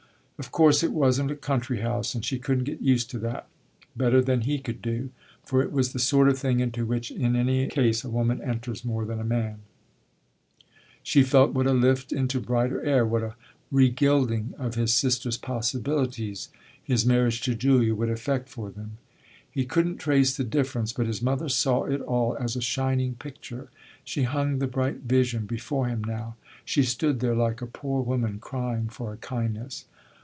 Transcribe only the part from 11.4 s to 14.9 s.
what a lift into brighter air, what a regilding of